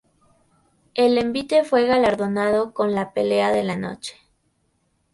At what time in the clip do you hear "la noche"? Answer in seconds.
3.63-4.17